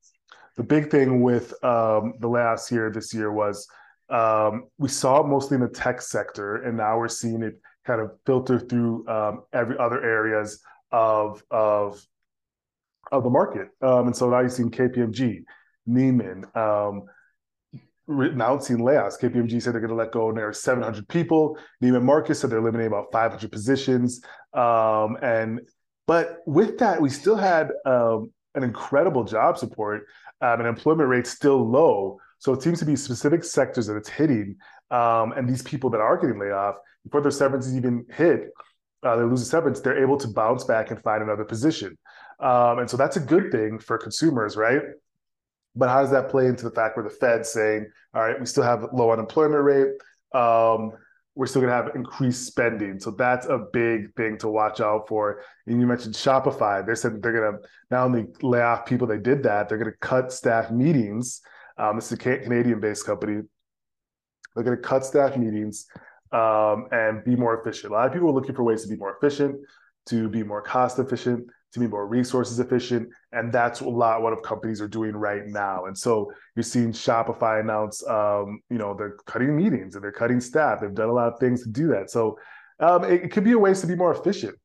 the 0.56 0.62
big 0.62 0.90
thing 0.90 1.22
with 1.22 1.52
um, 1.64 2.14
the 2.20 2.28
layoffs 2.28 2.68
here 2.68 2.90
this 2.90 3.12
year 3.12 3.32
was 3.32 3.66
um, 4.10 4.64
we 4.78 4.88
saw 4.88 5.20
it 5.20 5.26
mostly 5.26 5.54
in 5.56 5.62
the 5.62 5.68
tech 5.68 6.00
sector, 6.02 6.56
and 6.56 6.76
now 6.76 6.98
we're 6.98 7.08
seeing 7.08 7.42
it 7.42 7.60
kind 7.84 8.00
of 8.00 8.12
filter 8.26 8.60
through 8.60 9.08
um, 9.08 9.42
every 9.52 9.76
other 9.78 10.02
areas 10.04 10.60
of 10.92 11.42
of 11.50 12.04
of 13.10 13.24
the 13.24 13.30
market. 13.30 13.68
Um, 13.80 14.06
and 14.06 14.16
so 14.16 14.28
now 14.30 14.40
you're 14.40 14.48
seeing 14.48 14.70
KPMG, 14.70 15.44
Neiman, 15.88 16.56
um, 16.56 17.04
announcing 18.08 18.78
layoffs. 18.78 19.20
KPMG 19.20 19.62
said 19.62 19.74
they're 19.74 19.80
going 19.80 19.90
to 19.90 19.96
let 19.96 20.12
go 20.12 20.30
near 20.30 20.52
700 20.52 21.08
people. 21.08 21.58
Neiman 21.82 22.02
Marcus 22.02 22.40
said 22.40 22.50
they're 22.50 22.58
eliminating 22.58 22.92
about 22.92 23.12
500 23.12 23.50
positions. 23.50 24.22
Um, 24.52 25.16
and 25.22 25.60
but 26.06 26.38
with 26.46 26.78
that, 26.78 27.00
we 27.00 27.08
still 27.08 27.36
had 27.36 27.70
um, 27.86 28.32
an 28.54 28.64
incredible 28.64 29.24
job 29.24 29.56
support 29.56 30.02
um, 30.40 30.60
and 30.60 30.68
employment 30.68 31.08
rate 31.08 31.26
still 31.26 31.68
low. 31.68 32.18
So 32.38 32.52
it 32.52 32.62
seems 32.62 32.80
to 32.80 32.84
be 32.84 32.96
specific 32.96 33.44
sectors 33.44 33.86
that 33.86 33.96
it's 33.96 34.08
hitting. 34.08 34.56
Um, 34.90 35.32
and 35.32 35.48
these 35.48 35.62
people 35.62 35.90
that 35.90 36.00
are 36.00 36.18
getting 36.18 36.38
laid 36.38 36.50
off, 36.50 36.74
before 37.04 37.20
their 37.20 37.30
severance 37.30 37.66
is 37.66 37.76
even 37.76 38.04
hit, 38.10 38.50
uh, 39.04 39.16
they 39.16 39.22
lose 39.22 39.42
a 39.42 39.44
severance, 39.44 39.80
they're 39.80 40.02
able 40.02 40.16
to 40.16 40.28
bounce 40.28 40.64
back 40.64 40.90
and 40.90 41.02
find 41.02 41.22
another 41.22 41.44
position. 41.44 41.96
Um, 42.40 42.80
and 42.80 42.90
so 42.90 42.96
that's 42.96 43.16
a 43.16 43.20
good 43.20 43.50
thing 43.52 43.78
for 43.78 43.98
consumers, 43.98 44.56
right? 44.56 44.82
But 45.74 45.88
how 45.88 46.02
does 46.02 46.10
that 46.10 46.28
play 46.28 46.46
into 46.46 46.64
the 46.64 46.70
fact 46.70 46.96
where 46.96 47.04
the 47.04 47.10
Fed's 47.10 47.48
saying, 47.48 47.86
all 48.14 48.22
right, 48.22 48.38
we 48.38 48.46
still 48.46 48.62
have 48.62 48.82
a 48.82 48.94
low 48.94 49.10
unemployment 49.10 49.64
rate. 49.64 49.88
Um, 50.34 50.92
we're 51.34 51.46
still 51.46 51.62
going 51.62 51.70
to 51.70 51.76
have 51.76 51.94
increased 51.96 52.46
spending. 52.46 53.00
So 53.00 53.10
that's 53.10 53.46
a 53.46 53.66
big 53.72 54.14
thing 54.16 54.36
to 54.38 54.48
watch 54.48 54.80
out 54.80 55.08
for. 55.08 55.42
And 55.66 55.80
you 55.80 55.86
mentioned 55.86 56.14
Shopify. 56.14 56.86
They 56.86 56.94
said 56.94 57.22
they're 57.22 57.32
going 57.32 57.52
to 57.52 57.68
not 57.90 58.04
only 58.04 58.26
lay 58.42 58.60
off 58.60 58.84
people, 58.84 59.06
they 59.06 59.18
did 59.18 59.42
that, 59.44 59.68
they're 59.68 59.78
going 59.78 59.90
to 59.90 59.98
cut 59.98 60.30
staff 60.30 60.70
meetings. 60.70 61.40
Um, 61.78 61.96
this 61.96 62.06
is 62.06 62.12
a 62.12 62.16
Canadian 62.18 62.80
based 62.80 63.06
company. 63.06 63.42
They're 64.54 64.64
going 64.64 64.76
to 64.76 64.82
cut 64.82 65.06
staff 65.06 65.38
meetings 65.38 65.86
um, 66.32 66.86
and 66.92 67.24
be 67.24 67.34
more 67.34 67.58
efficient. 67.58 67.92
A 67.92 67.96
lot 67.96 68.06
of 68.06 68.12
people 68.12 68.28
are 68.28 68.34
looking 68.34 68.54
for 68.54 68.62
ways 68.62 68.82
to 68.82 68.88
be 68.88 68.96
more 68.96 69.16
efficient, 69.16 69.56
to 70.06 70.28
be 70.28 70.42
more 70.42 70.60
cost 70.60 70.98
efficient, 70.98 71.46
to 71.72 71.80
be 71.80 71.86
more 71.86 72.06
resources 72.06 72.58
efficient. 72.60 73.08
And 73.32 73.52
that's 73.52 73.80
a 73.80 73.88
lot 73.88 74.22
what 74.22 74.40
companies 74.42 74.80
are 74.80 74.88
doing 74.88 75.16
right 75.16 75.46
now. 75.46 75.86
And 75.86 75.96
so 75.96 76.32
you're 76.54 76.62
seeing 76.62 76.92
Shopify 76.92 77.60
announce, 77.60 78.06
um, 78.06 78.60
you 78.68 78.78
know, 78.78 78.94
they're 78.94 79.16
cutting 79.26 79.56
meetings 79.56 79.94
and 79.94 80.04
they're 80.04 80.12
cutting 80.12 80.40
staff. 80.40 80.80
They've 80.80 80.94
done 80.94 81.08
a 81.08 81.12
lot 81.12 81.32
of 81.32 81.40
things 81.40 81.62
to 81.62 81.70
do 81.70 81.88
that. 81.88 82.10
So 82.10 82.38
um, 82.80 83.04
it, 83.04 83.24
it 83.24 83.32
could 83.32 83.44
be 83.44 83.52
a 83.52 83.58
ways 83.58 83.80
to 83.80 83.86
be 83.86 83.96
more 83.96 84.12
efficient. 84.12 84.56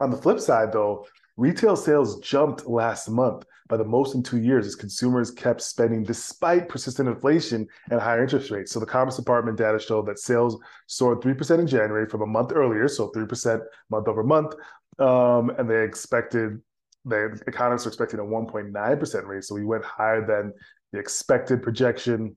On 0.00 0.10
the 0.10 0.16
flip 0.16 0.40
side, 0.40 0.72
though, 0.72 1.06
retail 1.36 1.76
sales 1.76 2.18
jumped 2.20 2.66
last 2.66 3.08
month 3.08 3.44
by 3.70 3.76
the 3.76 3.84
most 3.84 4.14
in 4.14 4.22
two 4.22 4.38
years 4.38 4.66
as 4.66 4.74
consumers 4.74 5.30
kept 5.30 5.62
spending 5.62 6.02
despite 6.02 6.68
persistent 6.68 7.08
inflation 7.08 7.66
and 7.90 8.00
higher 8.00 8.22
interest 8.22 8.50
rates. 8.50 8.72
So 8.72 8.80
the 8.80 8.86
Commerce 8.86 9.16
Department 9.16 9.56
data 9.56 9.78
showed 9.78 10.06
that 10.06 10.18
sales 10.18 10.58
soared 10.86 11.20
3% 11.20 11.60
in 11.60 11.66
January 11.66 12.06
from 12.08 12.22
a 12.22 12.26
month 12.26 12.52
earlier, 12.52 12.88
so 12.88 13.10
3% 13.12 13.60
month 13.90 14.08
over 14.08 14.24
month. 14.24 14.54
Um, 15.00 15.50
and 15.50 15.68
they 15.68 15.82
expected, 15.82 16.60
the 17.04 17.40
economists 17.46 17.86
are 17.86 17.90
expecting 17.90 18.20
a 18.20 18.22
1.9% 18.22 19.26
rate. 19.26 19.44
So 19.44 19.54
we 19.54 19.64
went 19.64 19.84
higher 19.84 20.26
than 20.26 20.52
the 20.92 20.98
expected 20.98 21.62
projection. 21.62 22.36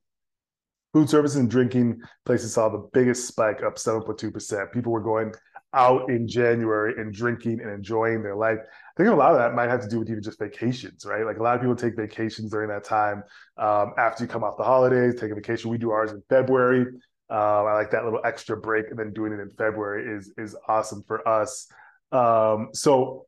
Food 0.94 1.10
services 1.10 1.38
and 1.38 1.50
drinking 1.50 2.00
places 2.26 2.54
saw 2.54 2.70
the 2.70 2.88
biggest 2.94 3.28
spike 3.28 3.64
up 3.64 3.76
7.2%. 3.76 4.72
People 4.72 4.92
were 4.92 5.02
going 5.02 5.34
out 5.74 6.10
in 6.10 6.28
January 6.28 6.94
and 7.02 7.14
drinking 7.14 7.60
and 7.60 7.72
enjoying 7.72 8.22
their 8.22 8.36
life. 8.36 8.60
I 8.62 9.04
think 9.04 9.10
a 9.10 9.16
lot 9.16 9.32
of 9.32 9.40
that 9.40 9.56
might 9.56 9.70
have 9.70 9.82
to 9.82 9.88
do 9.88 10.00
with 10.00 10.10
even 10.10 10.22
just 10.22 10.38
vacations, 10.38 11.04
right? 11.06 11.26
Like 11.26 11.38
a 11.38 11.44
lot 11.44 11.56
of 11.56 11.62
people 11.62 11.76
take 11.76 11.96
vacations 11.96 12.52
during 12.52 12.70
that 12.70 12.84
time 12.84 13.24
um, 13.58 13.94
after 13.98 14.24
you 14.24 14.28
come 14.28 14.44
off 14.44 14.56
the 14.58 14.64
holidays, 14.64 15.20
take 15.20 15.32
a 15.32 15.36
vacation. 15.36 15.72
We 15.72 15.80
do 15.80 15.92
ours 15.92 16.12
in 16.12 16.22
February. 16.30 16.86
Um, 17.30 17.66
I 17.66 17.74
like 17.74 17.90
that 17.92 18.04
little 18.04 18.22
extra 18.24 18.56
break, 18.56 18.92
and 18.92 19.00
then 19.00 19.12
doing 19.14 19.34
it 19.34 19.40
in 19.40 19.50
February 19.58 20.16
is 20.16 20.32
is 20.38 20.56
awesome 20.68 21.04
for 21.08 21.28
us. 21.28 21.68
Um, 22.14 22.70
so 22.74 23.26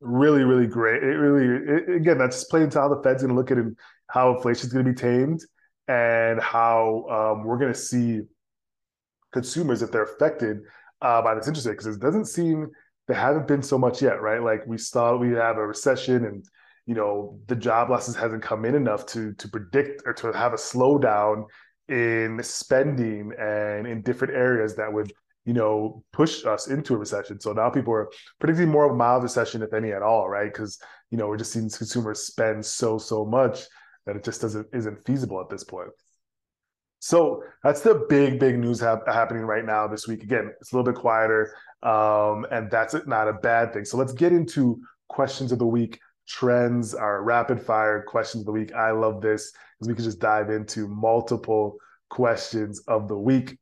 really, 0.00 0.44
really 0.44 0.66
great. 0.66 1.02
It 1.02 1.16
really, 1.16 1.72
it, 1.72 1.96
again, 1.96 2.18
that's 2.18 2.36
just 2.36 2.50
playing 2.50 2.64
into 2.64 2.80
how 2.80 2.88
the 2.88 3.02
Fed's 3.02 3.22
going 3.22 3.34
to 3.34 3.38
look 3.38 3.50
at 3.50 3.58
it, 3.58 3.66
how 4.08 4.34
inflation 4.34 4.68
is 4.68 4.72
going 4.72 4.84
to 4.84 4.92
be 4.92 4.96
tamed, 4.96 5.40
and 5.88 6.40
how 6.40 7.04
um, 7.10 7.44
we're 7.44 7.58
going 7.58 7.72
to 7.72 7.78
see 7.78 8.20
consumers 9.32 9.82
if 9.82 9.90
they're 9.90 10.04
affected 10.04 10.60
uh, 11.02 11.22
by 11.22 11.34
this 11.34 11.46
interest 11.46 11.66
rate 11.66 11.72
because 11.72 11.96
it 11.96 12.00
doesn't 12.00 12.26
seem 12.26 12.68
there 13.06 13.16
haven't 13.16 13.48
been 13.48 13.62
so 13.62 13.78
much 13.78 14.02
yet, 14.02 14.20
right? 14.20 14.42
Like 14.42 14.66
we 14.66 14.78
saw 14.78 15.16
we 15.16 15.30
have 15.32 15.56
a 15.56 15.66
recession 15.66 16.24
and 16.24 16.44
you 16.86 16.94
know 16.94 17.38
the 17.46 17.56
job 17.56 17.90
losses 17.90 18.14
hasn't 18.14 18.42
come 18.42 18.64
in 18.64 18.74
enough 18.74 19.06
to 19.06 19.32
to 19.34 19.48
predict 19.48 20.02
or 20.06 20.12
to 20.14 20.32
have 20.32 20.52
a 20.52 20.56
slowdown 20.56 21.44
in 21.88 22.40
spending 22.42 23.32
and 23.38 23.86
in 23.86 24.02
different 24.02 24.34
areas 24.34 24.76
that 24.76 24.92
would 24.92 25.12
you 25.50 25.54
know 25.54 26.04
push 26.12 26.46
us 26.46 26.68
into 26.68 26.94
a 26.94 26.96
recession. 26.96 27.40
So 27.40 27.52
now 27.52 27.70
people 27.70 27.92
are 27.92 28.08
predicting 28.38 28.68
more 28.68 28.86
of 28.86 28.92
a 28.92 28.96
mild 28.96 29.24
recession, 29.24 29.62
if 29.62 29.72
any 29.72 29.90
at 29.90 30.00
all, 30.00 30.28
right? 30.28 30.52
Because 30.52 30.78
you 31.10 31.18
know 31.18 31.26
we're 31.26 31.38
just 31.38 31.52
seeing 31.52 31.68
consumers 31.68 32.20
spend 32.20 32.64
so 32.64 32.98
so 32.98 33.24
much 33.24 33.64
that 34.06 34.14
it 34.14 34.22
just 34.22 34.40
doesn't 34.42 34.68
isn't 34.72 35.04
feasible 35.04 35.40
at 35.40 35.48
this 35.50 35.64
point. 35.64 35.90
So 37.00 37.42
that's 37.64 37.80
the 37.80 38.06
big, 38.08 38.38
big 38.38 38.60
news 38.60 38.78
ha- 38.78 39.00
happening 39.08 39.42
right 39.42 39.64
now 39.64 39.88
this 39.88 40.06
week. 40.06 40.22
Again, 40.22 40.52
it's 40.60 40.70
a 40.70 40.76
little 40.76 40.92
bit 40.92 41.00
quieter, 41.00 41.52
um, 41.82 42.46
and 42.52 42.70
that's 42.70 42.94
not 43.08 43.26
a 43.26 43.32
bad 43.32 43.72
thing. 43.72 43.84
So 43.84 43.96
let's 43.96 44.12
get 44.12 44.32
into 44.32 44.80
questions 45.08 45.50
of 45.50 45.58
the 45.58 45.66
week, 45.66 45.98
trends, 46.28 46.94
our 46.94 47.24
rapid 47.24 47.60
fire 47.60 48.04
questions 48.06 48.42
of 48.42 48.46
the 48.46 48.52
week. 48.52 48.72
I 48.72 48.92
love 48.92 49.20
this 49.20 49.50
because 49.50 49.88
we 49.88 49.94
can 49.96 50.04
just 50.04 50.20
dive 50.20 50.48
into 50.48 50.86
multiple 50.86 51.76
questions 52.08 52.82
of 52.86 53.08
the 53.08 53.18
week. 53.18 53.58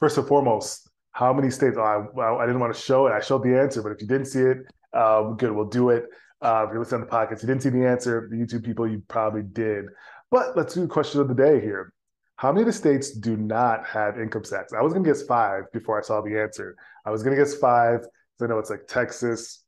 First 0.00 0.18
and 0.18 0.26
foremost, 0.26 0.89
how 1.12 1.32
many 1.32 1.50
states? 1.50 1.76
Oh, 1.78 1.82
I, 1.82 2.42
I 2.42 2.46
didn't 2.46 2.60
want 2.60 2.74
to 2.74 2.80
show 2.80 3.06
it. 3.06 3.12
I 3.12 3.20
showed 3.20 3.42
the 3.42 3.58
answer, 3.58 3.82
but 3.82 3.92
if 3.92 4.00
you 4.00 4.06
didn't 4.06 4.26
see 4.26 4.40
it, 4.40 4.58
um, 4.92 5.36
good, 5.36 5.52
we'll 5.52 5.68
do 5.68 5.90
it. 5.90 6.04
Uh, 6.40 6.64
if 6.66 6.70
you're 6.70 6.78
listening 6.80 7.02
to 7.02 7.06
the 7.06 7.12
podcast, 7.12 7.42
you 7.42 7.48
didn't 7.48 7.62
see 7.62 7.68
the 7.68 7.86
answer, 7.86 8.28
the 8.30 8.36
YouTube 8.36 8.64
people, 8.64 8.88
you 8.88 9.02
probably 9.08 9.42
did. 9.42 9.86
But 10.30 10.56
let's 10.56 10.74
do 10.74 10.80
the 10.80 10.88
question 10.88 11.20
of 11.20 11.28
the 11.28 11.34
day 11.34 11.60
here. 11.60 11.92
How 12.36 12.52
many 12.52 12.62
of 12.62 12.66
the 12.66 12.72
states 12.72 13.10
do 13.10 13.36
not 13.36 13.84
have 13.86 14.18
income 14.18 14.42
tax? 14.42 14.72
I 14.72 14.80
was 14.80 14.94
going 14.94 15.04
to 15.04 15.10
guess 15.10 15.22
five 15.24 15.64
before 15.72 15.98
I 15.98 16.02
saw 16.02 16.22
the 16.22 16.40
answer. 16.40 16.74
I 17.04 17.10
was 17.10 17.22
going 17.22 17.36
to 17.36 17.42
guess 17.42 17.54
five. 17.56 18.00
So 18.38 18.46
I 18.46 18.48
know 18.48 18.58
it's 18.58 18.70
like 18.70 18.86
Texas. 18.88 19.62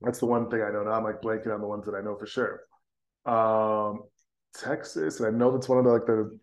That's 0.00 0.20
the 0.20 0.26
one 0.26 0.48
thing 0.48 0.62
I 0.62 0.70
know. 0.70 0.84
Now 0.84 0.92
I'm 0.92 1.02
like 1.02 1.20
blanking 1.20 1.52
on 1.52 1.60
the 1.60 1.66
ones 1.66 1.86
that 1.86 1.94
I 1.96 2.00
know 2.00 2.16
for 2.16 2.26
sure. 2.26 2.60
Um, 3.26 4.02
Texas, 4.54 5.18
and 5.18 5.26
I 5.26 5.36
know 5.36 5.50
that's 5.50 5.68
one 5.68 5.78
of 5.78 5.84
the 5.84 5.90
like 5.90 6.06
the 6.06 6.38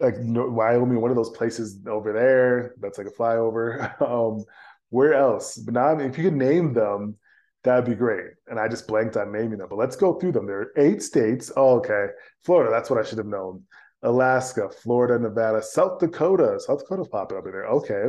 like 0.00 0.14
Wyoming, 0.18 1.00
one 1.00 1.10
of 1.10 1.16
those 1.16 1.30
places 1.30 1.78
over 1.86 2.12
there. 2.12 2.74
That's 2.80 2.98
like 2.98 3.06
a 3.06 3.10
flyover. 3.10 4.00
um, 4.08 4.44
where 4.90 5.14
else? 5.14 5.56
But 5.56 5.74
now, 5.74 5.98
if 5.98 6.18
you 6.18 6.24
could 6.24 6.34
name 6.34 6.74
them, 6.74 7.16
that'd 7.64 7.84
be 7.84 7.94
great. 7.94 8.26
And 8.48 8.58
I 8.58 8.68
just 8.68 8.88
blanked 8.88 9.16
on 9.16 9.32
naming 9.32 9.58
them. 9.58 9.68
But 9.68 9.78
let's 9.78 9.96
go 9.96 10.18
through 10.18 10.32
them. 10.32 10.46
There 10.46 10.60
are 10.60 10.72
eight 10.76 11.02
states. 11.02 11.52
Oh, 11.56 11.78
okay, 11.78 12.08
Florida. 12.44 12.70
That's 12.70 12.90
what 12.90 12.98
I 12.98 13.08
should 13.08 13.18
have 13.18 13.26
known. 13.26 13.62
Alaska, 14.02 14.68
Florida, 14.68 15.18
Nevada, 15.18 15.62
South 15.62 16.00
Dakota. 16.00 16.58
South 16.58 16.80
Dakota's 16.80 17.08
popping 17.08 17.38
up 17.38 17.46
in 17.46 17.52
there. 17.52 17.66
Okay. 17.66 18.08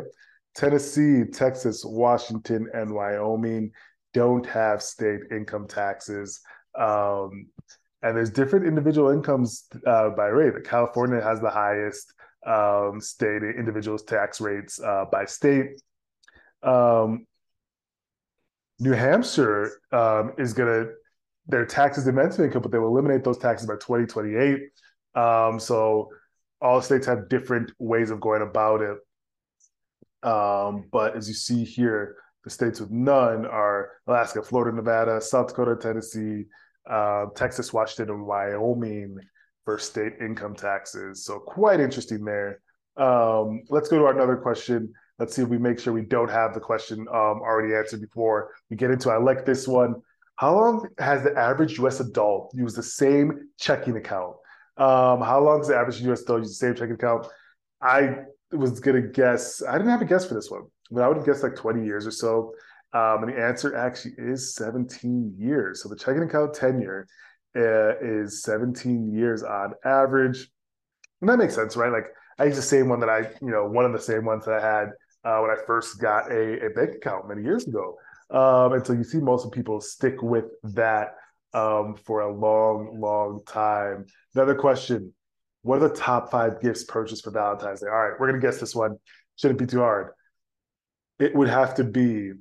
Tennessee, 0.55 1.23
Texas, 1.31 1.83
Washington, 1.85 2.67
and 2.73 2.93
Wyoming 2.93 3.71
don't 4.13 4.45
have 4.45 4.81
state 4.81 5.21
income 5.31 5.67
taxes. 5.67 6.41
Um, 6.77 7.47
and 8.03 8.15
there's 8.15 8.29
different 8.29 8.67
individual 8.67 9.09
incomes 9.09 9.65
uh, 9.87 10.09
by 10.09 10.27
rate. 10.27 10.53
California 10.65 11.21
has 11.21 11.39
the 11.39 11.49
highest 11.49 12.13
um, 12.45 12.99
state 12.99 13.41
individuals 13.41 14.03
tax 14.03 14.41
rates 14.41 14.79
uh, 14.81 15.05
by 15.09 15.23
state. 15.25 15.81
Um, 16.61 17.25
New 18.79 18.91
Hampshire 18.91 19.79
um, 19.93 20.33
is 20.37 20.53
going 20.53 20.67
to 20.67 20.91
their 21.47 21.65
taxes 21.65 22.07
immense 22.07 22.39
income, 22.39 22.61
but 22.61 22.71
they 22.71 22.77
will 22.77 22.89
eliminate 22.89 23.23
those 23.23 23.37
taxes 23.37 23.67
by 23.67 23.75
2028. 23.75 24.59
Um, 25.15 25.59
so 25.59 26.09
all 26.61 26.81
states 26.81 27.05
have 27.05 27.29
different 27.29 27.71
ways 27.79 28.09
of 28.11 28.19
going 28.19 28.41
about 28.41 28.81
it. 28.81 28.97
Um, 30.27 30.85
but 30.91 31.15
as 31.15 31.27
you 31.27 31.33
see 31.33 31.63
here, 31.63 32.15
the 32.43 32.49
states 32.49 32.79
with 32.81 32.91
none 32.91 33.45
are 33.45 33.91
Alaska, 34.07 34.41
Florida, 34.41 34.75
Nevada, 34.75 35.21
South 35.21 35.47
Dakota, 35.47 35.75
Tennessee, 35.75 36.45
uh, 36.89 37.25
Texas, 37.35 37.73
Washington, 37.73 38.15
and 38.15 38.25
Wyoming 38.25 39.17
for 39.65 39.79
state 39.79 40.13
income 40.19 40.55
taxes. 40.55 41.25
So 41.25 41.39
quite 41.39 41.79
interesting 41.79 42.25
there. 42.25 42.59
Um, 42.97 43.63
let's 43.69 43.89
go 43.89 43.97
to 43.99 44.05
our 44.05 44.13
another 44.13 44.37
question. 44.37 44.93
Let's 45.19 45.35
see 45.35 45.41
if 45.41 45.47
we 45.47 45.57
make 45.57 45.79
sure 45.79 45.93
we 45.93 46.01
don't 46.01 46.29
have 46.29 46.53
the 46.53 46.59
question 46.59 46.99
um, 47.09 47.41
already 47.41 47.73
answered 47.75 48.01
before 48.01 48.51
we 48.69 48.75
get 48.75 48.91
into. 48.91 49.09
It. 49.09 49.13
I 49.13 49.17
like 49.17 49.45
this 49.45 49.67
one. 49.67 49.95
How 50.35 50.55
long 50.55 50.87
has 50.97 51.23
the 51.23 51.37
average 51.37 51.77
U.S. 51.77 51.99
adult 51.99 52.51
used 52.55 52.75
the 52.75 52.83
same 52.83 53.49
checking 53.59 53.95
account 53.95 54.35
um, 54.77 55.21
how 55.21 55.39
long 55.39 55.59
does 55.59 55.67
the 55.67 55.75
average 55.75 56.01
US 56.01 56.21
adult 56.23 56.41
use 56.41 56.49
the 56.49 56.57
same 56.57 56.73
checking 56.75 56.95
account? 56.95 57.27
I 57.81 58.25
was 58.51 58.79
gonna 58.79 59.01
guess. 59.01 59.61
I 59.61 59.73
didn't 59.73 59.91
have 59.91 60.01
a 60.01 60.05
guess 60.05 60.25
for 60.25 60.33
this 60.33 60.49
one, 60.49 60.63
but 60.89 61.03
I 61.03 61.07
would 61.07 61.23
guess 61.25 61.43
like 61.43 61.55
20 61.55 61.85
years 61.85 62.07
or 62.07 62.11
so. 62.11 62.53
Um, 62.93 63.23
and 63.23 63.33
the 63.33 63.39
answer 63.39 63.75
actually 63.75 64.13
is 64.17 64.53
17 64.55 65.35
years. 65.37 65.81
So 65.81 65.89
the 65.89 65.95
checking 65.95 66.23
account 66.23 66.53
tenure 66.53 67.07
uh, 67.55 67.97
is 67.99 68.43
17 68.43 69.13
years 69.13 69.43
on 69.43 69.73
average. 69.83 70.47
And 71.21 71.29
that 71.29 71.37
makes 71.37 71.55
sense, 71.55 71.75
right? 71.75 71.91
Like 71.91 72.07
I 72.37 72.45
use 72.45 72.55
the 72.55 72.61
same 72.61 72.89
one 72.89 72.99
that 72.99 73.09
I, 73.09 73.29
you 73.41 73.51
know, 73.51 73.65
one 73.65 73.85
of 73.85 73.93
the 73.93 73.99
same 73.99 74.25
ones 74.25 74.45
that 74.45 74.55
I 74.55 74.61
had 74.61 74.89
uh, 75.23 75.39
when 75.39 75.51
I 75.51 75.55
first 75.65 75.99
got 75.99 76.31
a, 76.31 76.65
a 76.65 76.69
bank 76.69 76.95
account 76.95 77.27
many 77.27 77.41
years 77.41 77.67
ago. 77.67 77.97
Um, 78.29 78.73
and 78.73 78.85
so 78.85 78.93
you 78.93 79.03
see 79.03 79.19
most 79.19 79.51
people 79.51 79.79
stick 79.81 80.21
with 80.21 80.45
that 80.63 81.15
um, 81.53 81.95
for 81.95 82.21
a 82.21 82.33
long, 82.33 82.99
long 82.99 83.41
time. 83.47 84.05
Another 84.35 84.55
question 84.55 85.13
What 85.61 85.81
are 85.81 85.89
the 85.89 85.95
top 85.95 86.31
five 86.31 86.61
gifts 86.61 86.83
purchased 86.83 87.23
for 87.23 87.31
Valentine's 87.31 87.81
Day? 87.81 87.87
All 87.87 87.93
right, 87.93 88.19
we're 88.19 88.27
going 88.27 88.39
to 88.39 88.45
guess 88.45 88.59
this 88.59 88.75
one. 88.75 88.97
Shouldn't 89.37 89.59
be 89.59 89.65
too 89.65 89.79
hard. 89.79 90.11
It 91.19 91.35
would 91.35 91.47
have 91.47 91.75
to 91.75 91.83
be 91.83 92.33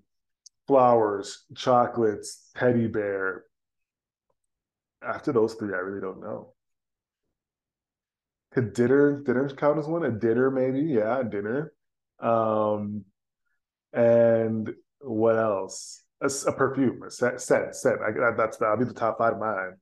flowers, 0.66 1.44
chocolates, 1.54 2.50
teddy 2.56 2.86
bear. 2.86 3.44
After 5.02 5.32
those 5.32 5.54
three, 5.54 5.74
I 5.74 5.78
really 5.78 6.00
don't 6.00 6.20
know. 6.20 6.54
Could 8.52 8.74
dinner 8.74 9.22
dinner 9.22 9.48
count 9.50 9.78
as 9.78 9.86
one? 9.86 10.04
A 10.04 10.10
dinner, 10.10 10.50
maybe? 10.50 10.80
Yeah, 10.80 11.22
dinner. 11.22 11.72
Um, 12.20 13.04
and 13.92 14.72
what 15.00 15.36
else? 15.36 16.02
a, 16.22 16.30
a 16.48 16.52
perfume, 16.52 17.02
a 17.02 17.10
scent, 17.10 17.40
scent. 17.40 17.74
scent. 17.74 18.00
I, 18.00 18.30
that's 18.36 18.56
that'll 18.56 18.76
be 18.76 18.84
the 18.84 18.94
top 18.94 19.18
five 19.18 19.34
of 19.34 19.40
mine. 19.40 19.74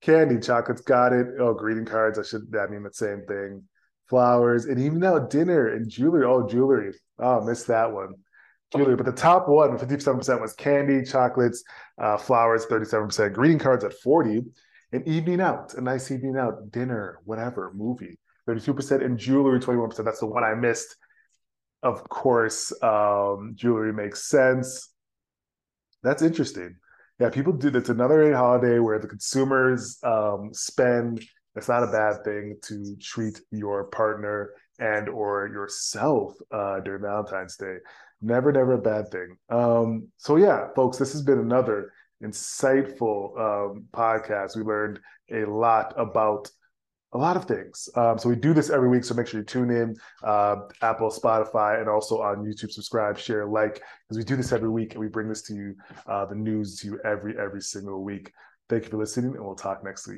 Candy, 0.00 0.40
chocolates, 0.40 0.82
got 0.82 1.12
it. 1.12 1.26
Oh, 1.38 1.54
greeting 1.54 1.84
cards. 1.84 2.18
I 2.18 2.22
should. 2.22 2.54
I 2.58 2.66
mean, 2.66 2.82
the 2.82 2.92
same 2.92 3.24
thing. 3.26 3.62
Flowers, 4.08 4.66
and 4.66 4.80
even 4.80 5.00
now 5.00 5.18
dinner 5.18 5.74
and 5.74 5.88
jewelry. 5.88 6.24
Oh, 6.24 6.46
jewelry. 6.46 6.92
Oh, 7.18 7.42
missed 7.44 7.66
that 7.68 7.92
one. 7.92 8.14
Jewelry, 8.74 8.96
but 8.96 9.06
the 9.06 9.12
top 9.12 9.48
one, 9.48 9.78
57% 9.78 10.40
was 10.40 10.52
candy, 10.54 11.04
chocolates, 11.04 11.62
uh, 11.98 12.16
flowers, 12.16 12.66
37%, 12.66 13.32
greeting 13.32 13.58
cards 13.58 13.84
at 13.84 13.92
40, 13.92 14.42
an 14.92 15.02
evening 15.06 15.40
out, 15.40 15.74
a 15.74 15.80
nice 15.80 16.10
evening 16.10 16.36
out, 16.36 16.70
dinner, 16.72 17.20
whatever, 17.24 17.72
movie, 17.74 18.18
32% 18.48 19.02
in 19.02 19.16
jewelry, 19.16 19.60
21%. 19.60 20.04
That's 20.04 20.20
the 20.20 20.26
one 20.26 20.42
I 20.42 20.54
missed. 20.54 20.96
Of 21.82 22.08
course, 22.08 22.72
um, 22.82 23.52
jewelry 23.54 23.92
makes 23.92 24.28
sense. 24.28 24.88
That's 26.02 26.22
interesting. 26.22 26.76
Yeah, 27.20 27.30
people 27.30 27.52
do. 27.52 27.70
That's 27.70 27.88
another 27.88 28.34
holiday 28.34 28.78
where 28.78 28.98
the 28.98 29.08
consumers 29.08 29.98
um, 30.02 30.50
spend. 30.52 31.24
It's 31.54 31.68
not 31.68 31.82
a 31.82 31.86
bad 31.86 32.22
thing 32.24 32.56
to 32.64 32.96
treat 33.00 33.40
your 33.50 33.84
partner 33.84 34.50
and 34.78 35.08
or 35.08 35.48
yourself 35.48 36.34
uh, 36.50 36.80
during 36.80 37.02
Valentine's 37.02 37.56
Day. 37.56 37.76
Never, 38.22 38.52
never 38.52 38.74
a 38.74 38.78
bad 38.78 39.10
thing. 39.10 39.36
Um, 39.50 40.08
so 40.16 40.36
yeah, 40.36 40.68
folks, 40.74 40.98
this 40.98 41.12
has 41.12 41.22
been 41.22 41.38
another 41.38 41.92
insightful 42.22 43.38
um, 43.38 43.84
podcast. 43.92 44.56
We 44.56 44.62
learned 44.62 45.00
a 45.30 45.44
lot 45.44 45.94
about 45.96 46.50
a 47.12 47.18
lot 47.18 47.36
of 47.36 47.44
things. 47.44 47.88
Um, 47.94 48.18
so 48.18 48.28
we 48.28 48.36
do 48.36 48.52
this 48.52 48.68
every 48.68 48.88
week. 48.88 49.04
So 49.04 49.14
make 49.14 49.26
sure 49.26 49.40
you 49.40 49.46
tune 49.46 49.70
in, 49.70 49.96
uh, 50.24 50.56
Apple, 50.82 51.10
Spotify, 51.10 51.80
and 51.80 51.88
also 51.88 52.20
on 52.20 52.44
YouTube. 52.44 52.70
Subscribe, 52.70 53.18
share, 53.18 53.46
like, 53.46 53.82
because 54.08 54.18
we 54.18 54.24
do 54.24 54.36
this 54.36 54.52
every 54.52 54.68
week, 54.68 54.92
and 54.92 55.00
we 55.00 55.08
bring 55.08 55.28
this 55.28 55.42
to 55.42 55.54
you, 55.54 55.74
uh, 56.06 56.26
the 56.26 56.34
news 56.34 56.78
to 56.80 56.88
you 56.88 57.00
every 57.04 57.38
every 57.38 57.62
single 57.62 58.02
week. 58.02 58.32
Thank 58.68 58.84
you 58.84 58.90
for 58.90 58.98
listening, 58.98 59.34
and 59.34 59.44
we'll 59.44 59.54
talk 59.54 59.84
next 59.84 60.08
week. 60.08 60.14